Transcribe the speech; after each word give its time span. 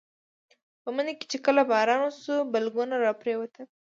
په 0.81 0.89
مني 0.95 1.13
کې 1.19 1.25
چې 1.31 1.37
کله 1.45 1.61
باران 1.71 1.99
وشو 2.03 2.35
بلګونه 2.53 2.95
راپرېوتل. 3.05 3.65